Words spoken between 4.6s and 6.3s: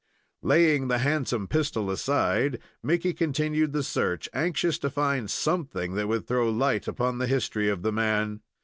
to find something that would